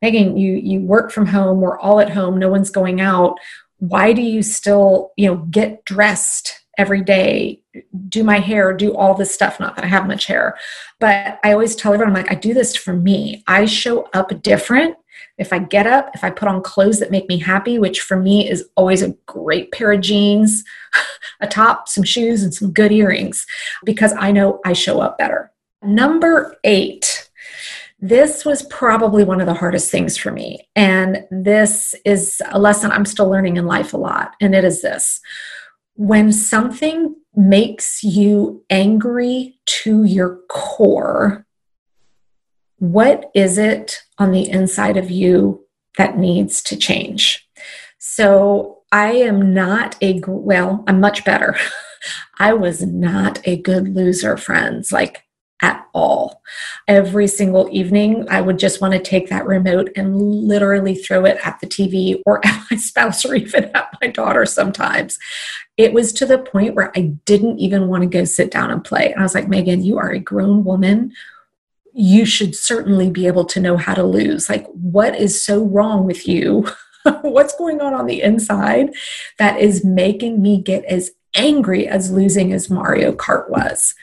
Megan, 0.02 0.36
you 0.36 0.54
you 0.54 0.80
work 0.80 1.10
from 1.10 1.26
home, 1.26 1.60
we're 1.60 1.78
all 1.78 2.00
at 2.00 2.10
home, 2.10 2.38
no 2.38 2.48
one's 2.48 2.70
going 2.70 3.00
out. 3.00 3.38
Why 3.78 4.12
do 4.12 4.22
you 4.22 4.42
still, 4.42 5.12
you 5.16 5.26
know, 5.26 5.36
get 5.50 5.84
dressed 5.84 6.60
every 6.78 7.02
day, 7.02 7.62
do 8.08 8.24
my 8.24 8.38
hair, 8.38 8.72
do 8.72 8.94
all 8.96 9.14
this 9.14 9.34
stuff? 9.34 9.60
Not 9.60 9.76
that 9.76 9.84
I 9.84 9.88
have 9.88 10.06
much 10.06 10.26
hair, 10.26 10.56
but 10.98 11.38
I 11.44 11.52
always 11.52 11.76
tell 11.76 11.92
everyone, 11.92 12.16
I'm 12.16 12.22
like, 12.22 12.32
I 12.32 12.36
do 12.36 12.54
this 12.54 12.76
for 12.76 12.94
me. 12.94 13.42
I 13.46 13.64
show 13.64 14.08
up 14.12 14.42
different 14.42 14.96
if 15.40 15.54
I 15.54 15.58
get 15.58 15.86
up, 15.86 16.10
if 16.14 16.22
I 16.22 16.28
put 16.28 16.48
on 16.48 16.62
clothes 16.62 17.00
that 17.00 17.10
make 17.10 17.26
me 17.28 17.38
happy, 17.38 17.78
which 17.78 18.02
for 18.02 18.18
me 18.18 18.48
is 18.48 18.68
always 18.76 19.00
a 19.00 19.16
great 19.24 19.72
pair 19.72 19.90
of 19.90 20.02
jeans, 20.02 20.62
a 21.40 21.46
top, 21.46 21.88
some 21.88 22.04
shoes, 22.04 22.42
and 22.42 22.52
some 22.52 22.72
good 22.72 22.92
earrings, 22.92 23.46
because 23.84 24.12
I 24.18 24.32
know 24.32 24.60
I 24.66 24.74
show 24.74 25.00
up 25.00 25.16
better. 25.16 25.50
Number 25.82 26.58
eight, 26.64 27.09
this 28.00 28.44
was 28.44 28.62
probably 28.64 29.24
one 29.24 29.40
of 29.40 29.46
the 29.46 29.54
hardest 29.54 29.90
things 29.90 30.16
for 30.16 30.32
me. 30.32 30.68
And 30.74 31.24
this 31.30 31.94
is 32.04 32.40
a 32.50 32.58
lesson 32.58 32.90
I'm 32.90 33.04
still 33.04 33.28
learning 33.28 33.58
in 33.58 33.66
life 33.66 33.92
a 33.92 33.98
lot. 33.98 34.34
And 34.40 34.54
it 34.54 34.64
is 34.64 34.82
this 34.82 35.20
when 35.94 36.32
something 36.32 37.14
makes 37.36 38.02
you 38.02 38.64
angry 38.70 39.58
to 39.66 40.04
your 40.04 40.40
core, 40.48 41.46
what 42.78 43.30
is 43.34 43.58
it 43.58 44.00
on 44.18 44.32
the 44.32 44.48
inside 44.48 44.96
of 44.96 45.10
you 45.10 45.62
that 45.98 46.16
needs 46.16 46.62
to 46.62 46.76
change? 46.76 47.46
So 47.98 48.78
I 48.90 49.12
am 49.12 49.52
not 49.52 49.96
a, 50.00 50.22
well, 50.26 50.82
I'm 50.86 51.00
much 51.00 51.22
better. 51.26 51.54
I 52.38 52.54
was 52.54 52.80
not 52.80 53.38
a 53.44 53.58
good 53.58 53.94
loser, 53.94 54.38
friends. 54.38 54.90
Like, 54.90 55.26
at 55.62 55.86
all. 55.92 56.42
Every 56.88 57.26
single 57.26 57.68
evening, 57.70 58.26
I 58.30 58.40
would 58.40 58.58
just 58.58 58.80
want 58.80 58.94
to 58.94 59.00
take 59.00 59.28
that 59.28 59.46
remote 59.46 59.90
and 59.96 60.20
literally 60.20 60.94
throw 60.94 61.24
it 61.24 61.38
at 61.44 61.60
the 61.60 61.66
TV 61.66 62.20
or 62.26 62.40
at 62.46 62.64
my 62.70 62.76
spouse 62.76 63.24
or 63.24 63.34
even 63.34 63.64
at 63.74 63.94
my 64.00 64.08
daughter 64.08 64.46
sometimes. 64.46 65.18
It 65.76 65.92
was 65.92 66.12
to 66.14 66.26
the 66.26 66.38
point 66.38 66.74
where 66.74 66.92
I 66.96 67.12
didn't 67.24 67.58
even 67.58 67.88
want 67.88 68.02
to 68.02 68.08
go 68.08 68.24
sit 68.24 68.50
down 68.50 68.70
and 68.70 68.84
play. 68.84 69.12
And 69.12 69.20
I 69.20 69.22
was 69.22 69.34
like, 69.34 69.48
Megan, 69.48 69.82
you 69.82 69.98
are 69.98 70.10
a 70.10 70.18
grown 70.18 70.64
woman. 70.64 71.12
You 71.92 72.24
should 72.24 72.54
certainly 72.54 73.10
be 73.10 73.26
able 73.26 73.44
to 73.46 73.60
know 73.60 73.76
how 73.76 73.94
to 73.94 74.04
lose. 74.04 74.48
Like, 74.48 74.66
what 74.68 75.16
is 75.16 75.42
so 75.42 75.64
wrong 75.64 76.06
with 76.06 76.28
you? 76.28 76.68
What's 77.22 77.56
going 77.56 77.80
on 77.80 77.94
on 77.94 78.06
the 78.06 78.20
inside 78.20 78.94
that 79.38 79.58
is 79.58 79.84
making 79.84 80.42
me 80.42 80.60
get 80.60 80.84
as 80.84 81.10
angry 81.34 81.86
as 81.86 82.10
losing 82.10 82.52
as 82.52 82.68
Mario 82.68 83.12
Kart 83.12 83.48
was? 83.48 83.94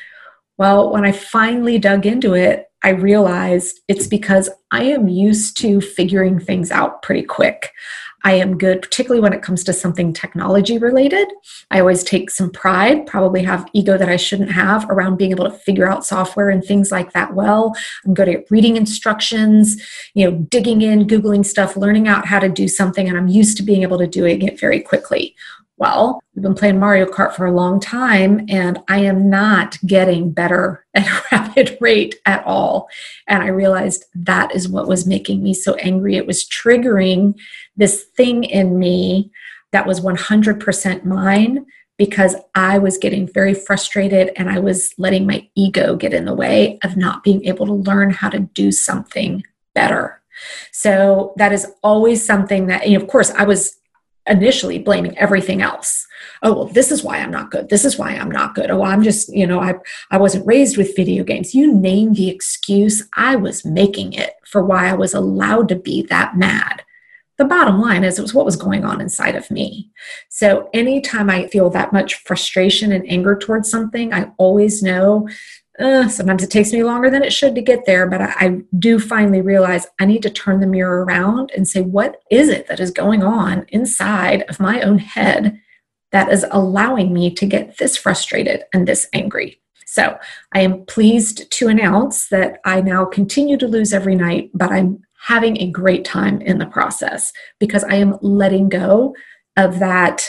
Well, 0.57 0.91
when 0.91 1.05
I 1.05 1.11
finally 1.11 1.77
dug 1.77 2.05
into 2.05 2.33
it, 2.33 2.71
I 2.83 2.89
realized 2.89 3.81
it's 3.87 4.07
because 4.07 4.49
I 4.71 4.83
am 4.83 5.07
used 5.07 5.57
to 5.57 5.81
figuring 5.81 6.39
things 6.39 6.71
out 6.71 7.01
pretty 7.01 7.23
quick. 7.23 7.71
I 8.23 8.33
am 8.33 8.57
good, 8.57 8.81
particularly 8.81 9.21
when 9.21 9.33
it 9.33 9.41
comes 9.41 9.63
to 9.63 9.73
something 9.73 10.11
technology 10.11 10.77
related. 10.77 11.27
I 11.71 11.79
always 11.79 12.03
take 12.03 12.29
some 12.29 12.51
pride, 12.51 13.05
probably 13.05 13.43
have 13.43 13.69
ego 13.73 13.97
that 13.97 14.09
I 14.09 14.15
shouldn't 14.15 14.51
have 14.51 14.89
around 14.89 15.17
being 15.17 15.31
able 15.31 15.45
to 15.45 15.57
figure 15.57 15.87
out 15.87 16.05
software 16.05 16.49
and 16.49 16.63
things 16.63 16.91
like 16.91 17.13
that 17.13 17.35
well. 17.35 17.75
I'm 18.05 18.13
good 18.13 18.27
at 18.27 18.49
reading 18.49 18.75
instructions, 18.75 19.81
you 20.13 20.29
know, 20.29 20.37
digging 20.37 20.81
in, 20.81 21.07
Googling 21.07 21.45
stuff, 21.45 21.77
learning 21.77 22.07
out 22.07 22.25
how 22.25 22.39
to 22.39 22.49
do 22.49 22.67
something, 22.67 23.07
and 23.07 23.17
I'm 23.17 23.27
used 23.27 23.57
to 23.57 23.63
being 23.63 23.83
able 23.83 23.99
to 23.99 24.07
doing 24.07 24.41
it 24.41 24.59
very 24.59 24.81
quickly. 24.81 25.35
Well, 25.79 26.19
we've 26.33 26.41
been 26.41 26.55
playing 26.55 26.79
Mario 26.79 27.05
Kart 27.05 27.35
for 27.35 27.45
a 27.45 27.51
long 27.51 27.79
time, 27.79 28.45
and 28.49 28.79
I 28.87 28.99
am 28.99 29.29
not 29.29 29.77
getting 29.85 30.31
better 30.31 30.85
at 30.95 31.07
a 31.07 31.23
rapid 31.31 31.77
rate 31.79 32.15
at 32.25 32.43
all. 32.45 32.89
And 33.27 33.43
I 33.43 33.47
realized 33.47 34.05
that 34.15 34.55
is 34.55 34.67
what 34.67 34.87
was 34.87 35.05
making 35.05 35.43
me 35.43 35.53
so 35.53 35.75
angry. 35.75 36.15
It 36.15 36.25
was 36.25 36.47
triggering 36.47 37.35
this 37.75 38.05
thing 38.15 38.43
in 38.43 38.79
me 38.79 39.31
that 39.71 39.85
was 39.85 40.01
100% 40.01 41.05
mine 41.05 41.65
because 41.97 42.35
I 42.55 42.79
was 42.79 42.97
getting 42.97 43.31
very 43.31 43.53
frustrated 43.53 44.31
and 44.35 44.49
I 44.49 44.59
was 44.59 44.93
letting 44.97 45.27
my 45.27 45.47
ego 45.55 45.95
get 45.95 46.13
in 46.13 46.25
the 46.25 46.33
way 46.33 46.79
of 46.83 46.97
not 46.97 47.23
being 47.23 47.45
able 47.45 47.65
to 47.67 47.73
learn 47.73 48.11
how 48.11 48.29
to 48.29 48.39
do 48.39 48.71
something 48.71 49.43
better. 49.73 50.21
So 50.71 51.33
that 51.37 51.51
is 51.51 51.67
always 51.83 52.23
something 52.23 52.67
that, 52.67 52.87
of 52.87 53.07
course, 53.07 53.31
I 53.31 53.43
was 53.43 53.76
initially 54.27 54.79
blaming 54.79 55.17
everything 55.17 55.61
else. 55.61 56.05
Oh 56.43 56.53
well 56.53 56.65
this 56.65 56.91
is 56.91 57.03
why 57.03 57.17
i'm 57.17 57.31
not 57.31 57.51
good. 57.51 57.69
This 57.69 57.85
is 57.85 57.97
why 57.97 58.11
i'm 58.15 58.31
not 58.31 58.55
good. 58.55 58.69
Oh 58.69 58.83
i'm 58.83 59.03
just 59.03 59.29
you 59.29 59.47
know 59.47 59.59
i 59.59 59.75
i 60.11 60.17
wasn't 60.17 60.47
raised 60.47 60.77
with 60.77 60.95
video 60.95 61.23
games. 61.23 61.55
You 61.55 61.73
name 61.73 62.13
the 62.13 62.29
excuse. 62.29 63.07
I 63.15 63.35
was 63.35 63.65
making 63.65 64.13
it 64.13 64.33
for 64.45 64.63
why 64.63 64.89
i 64.89 64.93
was 64.93 65.13
allowed 65.13 65.69
to 65.69 65.75
be 65.75 66.03
that 66.03 66.37
mad. 66.37 66.83
The 67.37 67.45
bottom 67.45 67.79
line 67.79 68.03
is 68.03 68.17
it 68.17 68.23
was 68.23 68.33
what 68.33 68.45
was 68.45 68.55
going 68.55 68.83
on 68.83 68.99
inside 68.99 69.35
of 69.35 69.51
me. 69.51 69.91
So 70.29 70.69
anytime 70.73 71.29
i 71.29 71.47
feel 71.47 71.69
that 71.71 71.93
much 71.93 72.15
frustration 72.15 72.91
and 72.91 73.09
anger 73.09 73.35
towards 73.35 73.69
something 73.69 74.13
i 74.13 74.31
always 74.37 74.83
know 74.83 75.27
uh, 75.79 76.07
sometimes 76.07 76.43
it 76.43 76.49
takes 76.49 76.71
me 76.71 76.83
longer 76.83 77.09
than 77.09 77.23
it 77.23 77.31
should 77.31 77.53
to 77.55 77.61
get 77.61 77.85
there, 77.85 78.07
but 78.07 78.21
I, 78.21 78.33
I, 78.39 78.61
do 78.79 78.99
finally 78.99 79.41
realize 79.41 79.85
I 79.99 80.05
need 80.05 80.23
to 80.23 80.29
turn 80.29 80.59
the 80.59 80.65
mirror 80.65 81.03
around 81.03 81.51
and 81.55 81.67
say, 81.67 81.81
what 81.81 82.21
is 82.31 82.49
it 82.49 82.67
that 82.67 82.79
is 82.79 82.89
going 82.89 83.23
on 83.23 83.65
inside 83.69 84.43
of 84.49 84.59
my 84.59 84.81
own 84.81 84.97
head 84.97 85.59
that 86.11 86.31
is 86.31 86.45
allowing 86.49 87.13
me 87.13 87.31
to 87.35 87.45
get 87.45 87.77
this 87.77 87.95
frustrated 87.95 88.63
and 88.73 88.87
this 88.87 89.07
angry? 89.13 89.61
So 89.85 90.17
I 90.53 90.61
am 90.61 90.85
pleased 90.85 91.49
to 91.51 91.67
announce 91.67 92.29
that 92.29 92.59
I 92.65 92.81
now 92.81 93.05
continue 93.05 93.57
to 93.57 93.67
lose 93.67 93.93
every 93.93 94.15
night, 94.15 94.49
but 94.53 94.71
I'm 94.71 95.03
having 95.27 95.61
a 95.61 95.71
great 95.71 96.05
time 96.05 96.41
in 96.41 96.57
the 96.57 96.65
process 96.65 97.31
because 97.59 97.83
I 97.83 97.95
am 97.95 98.17
letting 98.21 98.69
go 98.69 99.15
of 99.57 99.79
that, 99.79 100.27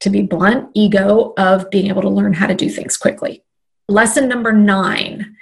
to 0.00 0.10
be 0.10 0.22
blunt, 0.22 0.70
ego 0.74 1.32
of 1.36 1.70
being 1.70 1.88
able 1.88 2.02
to 2.02 2.08
learn 2.08 2.34
how 2.34 2.46
to 2.46 2.54
do 2.54 2.68
things 2.68 2.96
quickly. 2.96 3.44
Lesson 3.88 4.28
number 4.28 4.52
nine 4.52 5.36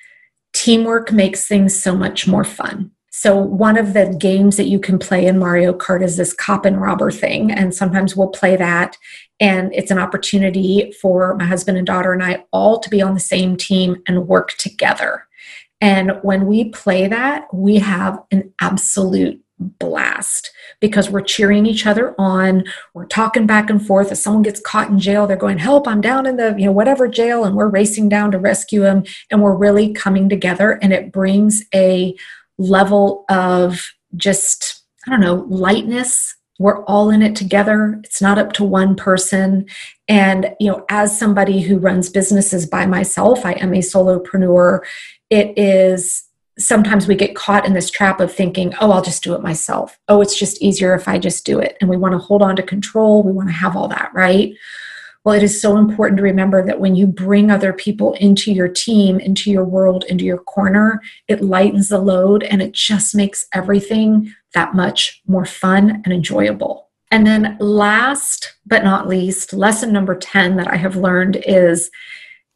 teamwork 0.52 1.12
makes 1.12 1.46
things 1.46 1.80
so 1.80 1.96
much 1.96 2.26
more 2.26 2.44
fun. 2.44 2.90
So, 3.14 3.36
one 3.36 3.76
of 3.76 3.92
the 3.92 4.16
games 4.18 4.56
that 4.56 4.68
you 4.68 4.80
can 4.80 4.98
play 4.98 5.26
in 5.26 5.38
Mario 5.38 5.74
Kart 5.74 6.02
is 6.02 6.16
this 6.16 6.32
cop 6.32 6.64
and 6.64 6.80
robber 6.80 7.10
thing. 7.10 7.50
And 7.50 7.74
sometimes 7.74 8.16
we'll 8.16 8.28
play 8.30 8.56
that. 8.56 8.96
And 9.38 9.72
it's 9.74 9.90
an 9.90 9.98
opportunity 9.98 10.92
for 11.00 11.36
my 11.36 11.44
husband 11.44 11.76
and 11.76 11.86
daughter 11.86 12.12
and 12.12 12.22
I 12.22 12.44
all 12.52 12.80
to 12.80 12.88
be 12.88 13.02
on 13.02 13.14
the 13.14 13.20
same 13.20 13.56
team 13.56 14.02
and 14.06 14.26
work 14.26 14.52
together. 14.52 15.26
And 15.80 16.12
when 16.22 16.46
we 16.46 16.70
play 16.70 17.06
that, 17.08 17.52
we 17.52 17.76
have 17.80 18.18
an 18.30 18.54
absolute 18.60 19.41
blast 19.78 20.50
because 20.80 21.10
we're 21.10 21.20
cheering 21.20 21.66
each 21.66 21.86
other 21.86 22.14
on. 22.18 22.64
We're 22.94 23.06
talking 23.06 23.46
back 23.46 23.70
and 23.70 23.84
forth. 23.84 24.12
If 24.12 24.18
someone 24.18 24.42
gets 24.42 24.60
caught 24.60 24.88
in 24.88 24.98
jail 24.98 25.26
they're 25.26 25.36
going 25.36 25.58
help 25.58 25.86
i'm 25.86 26.00
down 26.00 26.26
in 26.26 26.36
the 26.36 26.54
you 26.58 26.66
know 26.66 26.72
whatever 26.72 27.08
jail 27.08 27.44
and 27.44 27.56
we're 27.56 27.68
racing 27.68 28.08
down 28.08 28.30
to 28.32 28.38
rescue 28.38 28.84
him 28.84 29.04
and 29.30 29.42
we're 29.42 29.54
really 29.54 29.92
coming 29.92 30.28
together 30.28 30.72
and 30.82 30.92
it 30.92 31.12
brings 31.12 31.62
a 31.74 32.14
level 32.58 33.24
of 33.28 33.92
just 34.16 34.82
i 35.06 35.10
don't 35.10 35.20
know 35.20 35.46
lightness. 35.48 36.34
We're 36.58 36.84
all 36.84 37.10
in 37.10 37.22
it 37.22 37.34
together. 37.34 38.00
It's 38.04 38.22
not 38.22 38.38
up 38.38 38.52
to 38.52 38.62
one 38.62 38.94
person. 38.94 39.66
And 40.06 40.54
you 40.60 40.70
know 40.70 40.84
as 40.88 41.18
somebody 41.18 41.60
who 41.60 41.78
runs 41.78 42.10
businesses 42.10 42.66
by 42.66 42.86
myself 42.86 43.44
i 43.46 43.52
am 43.52 43.72
a 43.72 43.78
solopreneur 43.78 44.80
it 45.30 45.56
is 45.56 46.24
sometimes 46.58 47.08
we 47.08 47.14
get 47.14 47.34
caught 47.34 47.66
in 47.66 47.72
this 47.72 47.90
trap 47.90 48.20
of 48.20 48.32
thinking, 48.32 48.74
oh, 48.80 48.92
I'll 48.92 49.02
just 49.02 49.24
do 49.24 49.34
it 49.34 49.42
myself. 49.42 49.98
Oh, 50.08 50.20
it's 50.20 50.38
just 50.38 50.60
easier 50.62 50.94
if 50.94 51.08
I 51.08 51.18
just 51.18 51.46
do 51.46 51.58
it. 51.58 51.76
And 51.80 51.88
we 51.88 51.96
want 51.96 52.12
to 52.12 52.18
hold 52.18 52.42
on 52.42 52.56
to 52.56 52.62
control. 52.62 53.22
We 53.22 53.32
want 53.32 53.48
to 53.48 53.54
have 53.54 53.76
all 53.76 53.88
that, 53.88 54.10
right? 54.14 54.52
Well, 55.24 55.36
it 55.36 55.42
is 55.44 55.60
so 55.60 55.76
important 55.76 56.18
to 56.18 56.24
remember 56.24 56.66
that 56.66 56.80
when 56.80 56.96
you 56.96 57.06
bring 57.06 57.50
other 57.50 57.72
people 57.72 58.14
into 58.14 58.52
your 58.52 58.68
team, 58.68 59.20
into 59.20 59.52
your 59.52 59.64
world, 59.64 60.04
into 60.08 60.24
your 60.24 60.38
corner, 60.38 61.00
it 61.28 61.42
lightens 61.42 61.88
the 61.88 62.00
load 62.00 62.42
and 62.42 62.60
it 62.60 62.72
just 62.72 63.14
makes 63.14 63.46
everything 63.54 64.34
that 64.54 64.74
much 64.74 65.22
more 65.26 65.46
fun 65.46 66.02
and 66.04 66.12
enjoyable. 66.12 66.88
And 67.12 67.26
then, 67.26 67.56
last 67.60 68.56
but 68.66 68.82
not 68.82 69.06
least, 69.06 69.52
lesson 69.52 69.92
number 69.92 70.16
10 70.16 70.56
that 70.56 70.68
I 70.68 70.76
have 70.76 70.96
learned 70.96 71.36
is 71.46 71.90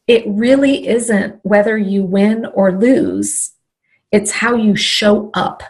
it 0.08 0.24
really 0.26 0.88
isn't 0.88 1.38
whether 1.42 1.76
you 1.76 2.02
win 2.02 2.46
or 2.46 2.72
lose, 2.72 3.52
it's 4.12 4.30
how 4.30 4.54
you 4.54 4.76
show 4.76 5.30
up 5.34 5.62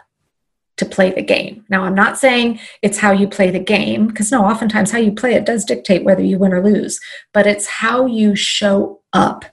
to 0.77 0.85
play 0.85 1.11
the 1.11 1.23
game. 1.23 1.65
Now, 1.69 1.83
I'm 1.83 1.95
not 1.95 2.17
saying 2.17 2.59
it's 2.81 2.99
how 2.99 3.11
you 3.11 3.27
play 3.27 3.49
the 3.49 3.59
game, 3.59 4.07
because 4.07 4.31
no, 4.31 4.45
oftentimes 4.45 4.91
how 4.91 4.99
you 4.99 5.11
play 5.11 5.33
it 5.33 5.45
does 5.45 5.65
dictate 5.65 6.03
whether 6.03 6.21
you 6.21 6.37
win 6.37 6.53
or 6.53 6.63
lose, 6.63 6.99
but 7.33 7.47
it's 7.47 7.65
how 7.65 8.05
you 8.05 8.35
show 8.35 9.01
up 9.11 9.45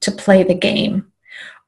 to 0.00 0.10
play 0.10 0.42
the 0.42 0.54
game. 0.54 1.12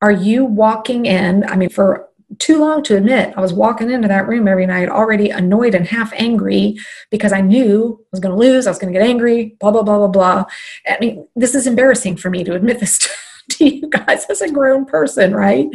Are 0.02 0.12
you 0.12 0.44
walking 0.44 1.06
in? 1.06 1.44
I 1.44 1.56
mean, 1.56 1.70
for 1.70 2.08
too 2.38 2.58
long 2.58 2.82
to 2.82 2.96
admit 2.96 3.32
I 3.36 3.40
was 3.40 3.52
walking 3.52 3.90
into 3.90 4.08
that 4.08 4.26
room 4.26 4.48
every 4.48 4.66
night 4.66 4.88
already 4.88 5.30
annoyed 5.30 5.74
and 5.74 5.86
half 5.86 6.12
angry 6.14 6.76
because 7.10 7.32
I 7.32 7.40
knew 7.40 8.00
I 8.00 8.06
was 8.10 8.20
going 8.20 8.34
to 8.34 8.40
lose, 8.40 8.66
I 8.66 8.70
was 8.70 8.78
going 8.78 8.92
to 8.92 8.98
get 8.98 9.08
angry, 9.08 9.56
blah, 9.60 9.70
blah, 9.70 9.82
blah, 9.82 9.98
blah, 9.98 10.08
blah. 10.08 10.44
I 10.88 10.98
mean, 11.00 11.26
this 11.36 11.54
is 11.54 11.66
embarrassing 11.66 12.16
for 12.16 12.28
me 12.28 12.42
to 12.44 12.54
admit 12.54 12.80
this 12.80 12.98
to, 13.50 13.64
you 13.64 13.88
guys 13.88 14.26
as 14.26 14.40
a 14.40 14.50
grown 14.50 14.84
person, 14.84 15.34
right? 15.34 15.68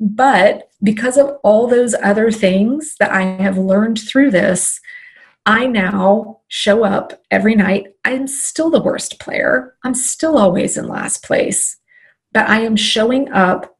But 0.00 0.70
because 0.82 1.16
of 1.16 1.38
all 1.42 1.66
those 1.66 1.94
other 2.02 2.30
things 2.30 2.96
that 2.98 3.10
I 3.10 3.22
have 3.42 3.58
learned 3.58 4.00
through 4.00 4.30
this, 4.30 4.80
I 5.44 5.66
now 5.66 6.40
show 6.48 6.84
up 6.84 7.20
every 7.30 7.54
night. 7.54 7.86
I'm 8.04 8.26
still 8.26 8.70
the 8.70 8.82
worst 8.82 9.18
player. 9.18 9.74
I'm 9.84 9.94
still 9.94 10.38
always 10.38 10.76
in 10.76 10.86
last 10.86 11.24
place, 11.24 11.76
but 12.32 12.48
I 12.48 12.60
am 12.60 12.76
showing 12.76 13.30
up 13.32 13.76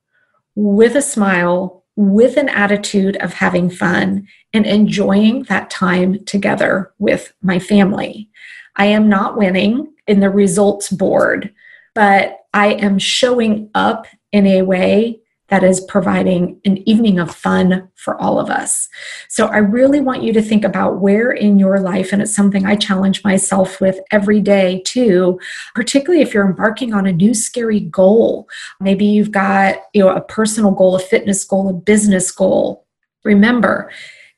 with 0.55 0.97
a 0.97 1.03
smile, 1.03 1.85
with 1.95 2.37
an 2.37 2.49
attitude 2.49 3.17
of 3.17 3.35
having 3.35 3.71
fun 3.71 4.27
and 4.53 4.67
enjoying 4.67 5.45
that 5.45 5.71
time 5.71 6.25
together 6.25 6.93
with 6.99 7.33
my 7.43 7.59
family. 7.59 8.29
I 8.77 8.87
am 8.87 9.09
not 9.09 9.37
winning 9.37 9.93
in 10.07 10.21
the 10.21 10.31
results 10.31 10.89
board, 10.89 11.53
but 11.95 12.39
I 12.55 12.73
am 12.75 12.99
showing 12.99 13.71
up 13.75 14.07
in 14.33 14.47
a 14.47 14.63
way 14.63 15.21
that 15.53 15.63
is 15.63 15.83
providing 15.83 16.59
an 16.65 16.79
evening 16.89 17.19
of 17.19 17.35
fun 17.35 17.87
for 17.95 18.19
all 18.19 18.41
of 18.41 18.49
us. 18.49 18.89
So 19.29 19.49
I 19.49 19.59
really 19.59 20.01
want 20.01 20.23
you 20.23 20.33
to 20.33 20.41
think 20.41 20.65
about 20.65 21.01
where 21.01 21.31
in 21.31 21.59
your 21.59 21.79
life, 21.79 22.11
and 22.11 22.23
it's 22.23 22.35
something 22.35 22.65
I 22.65 22.75
challenge 22.75 23.23
myself 23.23 23.79
with 23.79 24.01
every 24.11 24.41
day 24.41 24.81
too, 24.87 25.39
particularly 25.75 26.23
if 26.23 26.33
you're 26.33 26.47
embarking 26.47 26.95
on 26.95 27.07
a 27.07 27.13
new 27.13 27.35
scary 27.35 27.81
goal. 27.81 28.49
Maybe 28.81 29.05
you've 29.05 29.31
got, 29.31 29.77
you 29.93 30.03
know, 30.03 30.09
a 30.09 30.23
personal 30.23 30.71
goal, 30.71 30.95
a 30.95 30.99
fitness 30.99 31.45
goal, 31.45 31.69
a 31.69 31.75
business 31.75 32.31
goal. 32.31 32.87
Remember, 33.23 33.91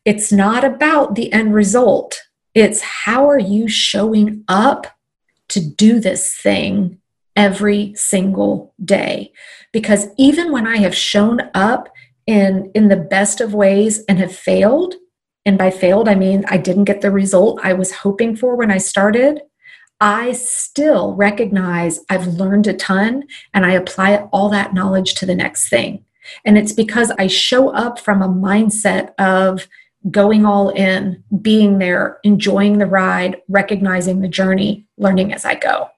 it's 0.05 0.33
not 0.33 0.65
about 0.65 1.15
the 1.15 1.33
end 1.33 1.55
result. 1.55 2.21
It's 2.55 2.81
how 2.81 3.29
are 3.29 3.39
you 3.39 3.69
showing 3.69 4.43
up 4.49 4.89
to 5.51 5.61
do 5.61 6.01
this 6.01 6.37
thing 6.37 7.01
every 7.37 7.95
single 7.95 8.75
day. 8.85 9.33
Because 9.73 10.07
even 10.19 10.53
when 10.53 10.67
I 10.67 10.79
have 10.79 10.95
shown 10.95 11.41
up 11.55 11.89
in, 12.27 12.71
in 12.75 12.89
the 12.89 12.97
best 12.97 13.41
of 13.41 13.55
ways 13.55 14.05
and 14.09 14.19
have 14.19 14.35
failed, 14.35 14.95
and 15.45 15.59
by 15.59 15.71
failed, 15.71 16.09
I 16.09 16.15
mean 16.15 16.45
I 16.49 16.57
didn't 16.57 16.85
get 16.85 17.01
the 17.01 17.11
result 17.11 17.61
I 17.63 17.75
was 17.75 17.93
hoping 17.93 18.37
for 18.37 18.57
when 18.57 18.71
I 18.71 18.79
started, 18.79 19.41
I 20.01 20.33
still 20.33 21.15
recognize 21.15 22.01
I've 22.09 22.27
learned 22.27 22.67
a 22.67 22.75
ton 22.75 23.25
and 23.53 23.65
I 23.65 23.73
apply 23.73 24.17
all 24.33 24.49
that 24.51 24.75
knowledge 24.75 25.15
to 25.15 25.27
the 25.27 25.35
next 25.35 25.69
thing. 25.69 26.05
And 26.45 26.57
it's 26.57 26.73
because 26.73 27.11
I 27.19 27.27
show 27.27 27.71
up 27.71 27.99
from 27.99 28.23
a 28.23 28.29
mindset 28.29 29.13
of 29.19 29.69
going 30.11 30.45
all 30.45 30.71
in, 30.71 31.23
being 31.41 31.79
there, 31.79 32.19
enjoying 32.25 32.79
the 32.79 32.87
ride, 32.87 33.37
recognizing 33.49 34.21
the 34.21 34.29
journey, 34.29 34.87
learning 34.99 35.33
as 35.33 35.45
I 35.45 35.55
go. 35.55 35.89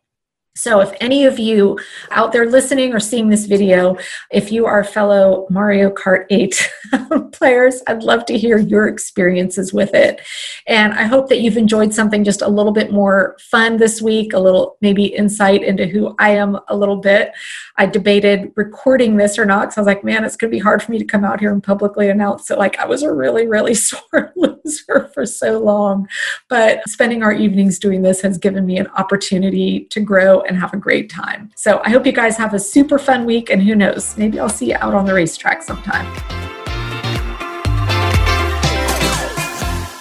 So, 0.56 0.80
if 0.80 0.90
any 1.02 1.26
of 1.26 1.38
you 1.38 1.78
out 2.10 2.32
there 2.32 2.46
listening 2.46 2.94
or 2.94 2.98
seeing 2.98 3.28
this 3.28 3.44
video, 3.44 3.98
if 4.30 4.50
you 4.50 4.64
are 4.64 4.82
fellow 4.82 5.46
Mario 5.50 5.90
Kart 5.90 6.24
8 6.30 6.72
players, 7.32 7.82
I'd 7.86 8.02
love 8.02 8.24
to 8.26 8.38
hear 8.38 8.56
your 8.56 8.88
experiences 8.88 9.74
with 9.74 9.92
it. 9.92 10.22
And 10.66 10.94
I 10.94 11.04
hope 11.04 11.28
that 11.28 11.40
you've 11.40 11.58
enjoyed 11.58 11.92
something 11.92 12.24
just 12.24 12.40
a 12.40 12.48
little 12.48 12.72
bit 12.72 12.90
more 12.90 13.36
fun 13.38 13.76
this 13.76 14.00
week, 14.00 14.32
a 14.32 14.38
little 14.38 14.78
maybe 14.80 15.04
insight 15.04 15.62
into 15.62 15.86
who 15.86 16.14
I 16.18 16.30
am 16.30 16.58
a 16.68 16.76
little 16.76 16.96
bit. 16.96 17.32
I 17.76 17.84
debated 17.84 18.50
recording 18.56 19.18
this 19.18 19.38
or 19.38 19.44
not 19.44 19.66
because 19.66 19.76
I 19.76 19.80
was 19.82 19.86
like, 19.86 20.04
man, 20.04 20.24
it's 20.24 20.36
going 20.36 20.50
to 20.50 20.56
be 20.56 20.62
hard 20.62 20.82
for 20.82 20.90
me 20.90 20.98
to 20.98 21.04
come 21.04 21.24
out 21.24 21.38
here 21.38 21.52
and 21.52 21.62
publicly 21.62 22.08
announce 22.08 22.46
that 22.46 22.58
like 22.58 22.78
I 22.78 22.86
was 22.86 23.02
a 23.02 23.12
really, 23.12 23.46
really 23.46 23.74
sore 23.74 24.32
loser 24.36 25.10
for 25.12 25.26
so 25.26 25.58
long. 25.58 26.08
But 26.48 26.88
spending 26.88 27.22
our 27.22 27.32
evenings 27.32 27.78
doing 27.78 28.00
this 28.00 28.22
has 28.22 28.38
given 28.38 28.64
me 28.64 28.78
an 28.78 28.86
opportunity 28.96 29.84
to 29.90 30.00
grow 30.00 30.40
and 30.46 30.58
have 30.58 30.72
a 30.72 30.76
great 30.76 31.10
time. 31.10 31.50
So 31.54 31.80
I 31.84 31.90
hope 31.90 32.06
you 32.06 32.12
guys 32.12 32.36
have 32.36 32.54
a 32.54 32.58
super 32.58 32.98
fun 32.98 33.24
week. 33.24 33.50
And 33.50 33.62
who 33.62 33.74
knows, 33.74 34.16
maybe 34.16 34.40
I'll 34.40 34.48
see 34.48 34.70
you 34.70 34.76
out 34.80 34.94
on 34.94 35.04
the 35.04 35.14
racetrack 35.14 35.62
sometime. 35.62 36.06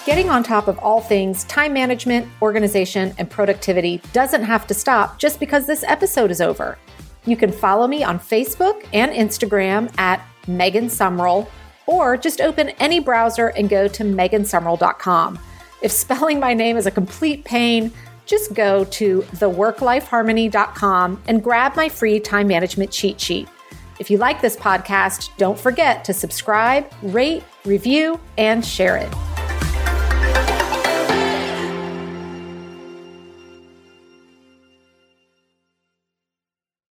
Getting 0.06 0.30
on 0.30 0.44
top 0.44 0.68
of 0.68 0.78
all 0.78 1.00
things 1.00 1.44
time 1.44 1.72
management, 1.72 2.28
organization, 2.40 3.12
and 3.18 3.28
productivity 3.28 4.00
doesn't 4.12 4.44
have 4.44 4.66
to 4.68 4.74
stop 4.74 5.18
just 5.18 5.40
because 5.40 5.66
this 5.66 5.82
episode 5.82 6.30
is 6.30 6.40
over. 6.40 6.78
You 7.26 7.36
can 7.36 7.50
follow 7.50 7.88
me 7.88 8.04
on 8.04 8.20
Facebook 8.20 8.86
and 8.92 9.10
Instagram 9.10 9.92
at 9.98 10.24
Megan 10.46 10.86
Sumrell, 10.86 11.48
or 11.86 12.16
just 12.16 12.40
open 12.40 12.68
any 12.78 13.00
browser 13.00 13.48
and 13.48 13.68
go 13.68 13.88
to 13.88 14.04
megansumrell.com. 14.04 15.40
If 15.82 15.92
spelling 15.92 16.40
my 16.40 16.54
name 16.54 16.76
is 16.76 16.86
a 16.86 16.90
complete 16.90 17.44
pain, 17.44 17.92
just 18.26 18.52
go 18.52 18.84
to 18.84 19.22
theworklifeharmony.com 19.22 21.22
and 21.26 21.42
grab 21.42 21.76
my 21.76 21.88
free 21.88 22.20
time 22.20 22.48
management 22.48 22.90
cheat 22.90 23.18
sheet. 23.20 23.48
If 23.98 24.10
you 24.10 24.18
like 24.18 24.42
this 24.42 24.56
podcast, 24.56 25.30
don't 25.38 25.58
forget 25.58 26.04
to 26.04 26.12
subscribe, 26.12 26.92
rate, 27.02 27.44
review, 27.64 28.20
and 28.36 28.62
share 28.64 28.98
it. 28.98 29.35